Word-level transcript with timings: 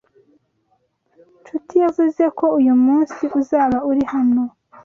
Nshuti 1.41 1.73
yavuze 1.83 2.23
ko 2.37 2.45
uyu 2.59 2.73
munsi 2.85 3.23
uzaba 3.39 3.77
uri 3.89 4.03
hano. 4.13 4.43